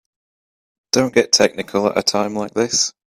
Don't 0.93 1.13
get 1.13 1.31
technical 1.31 1.85
at 1.85 1.95
a 1.95 2.01
time 2.01 2.33
like 2.33 2.55
this. 2.55 2.91